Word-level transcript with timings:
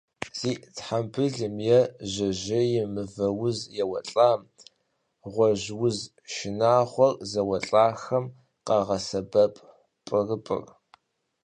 Зи 0.39 0.51
тхьэмбылым 0.75 1.55
е 1.79 1.79
жьэжьейм 2.11 2.89
мывэуз 2.93 3.59
еуэлӏам, 3.81 4.41
гъуэжь 5.31 5.69
уз 5.85 5.97
шынагъуэр 6.31 7.13
зэуэлӏахэм 7.29 8.25
къагъэсэбэп 8.65 9.53
пӏырыпӏыр. 10.05 10.63